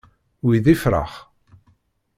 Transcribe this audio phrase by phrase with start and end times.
[0.43, 1.13] Wi d ifṛax.